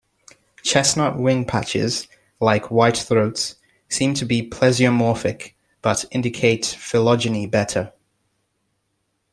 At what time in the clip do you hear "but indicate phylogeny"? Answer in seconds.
5.83-7.45